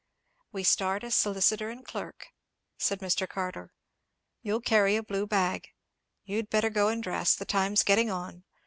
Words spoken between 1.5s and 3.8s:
and clerk," said Mr. Carter.